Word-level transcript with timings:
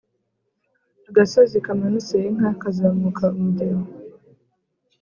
agasozi 1.09 1.57
kamanutse 1.65 2.15
inka 2.29 2.49
kazamuka 2.61 3.23
umugeni 3.37 3.85